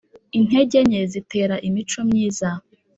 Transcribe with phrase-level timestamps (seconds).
[0.37, 2.49] Intege nke zitera imico myiza.